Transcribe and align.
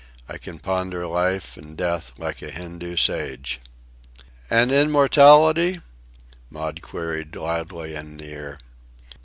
I 0.27 0.39
can 0.39 0.57
ponder 0.57 1.05
life 1.05 1.57
and 1.57 1.77
death 1.77 2.13
like 2.17 2.41
a 2.41 2.49
Hindoo 2.49 2.97
sage." 2.97 3.61
"And 4.49 4.71
immortality?" 4.71 5.79
Maud 6.49 6.81
queried 6.81 7.35
loudly 7.35 7.93
in 7.95 8.17
the 8.17 8.25
ear. 8.25 8.59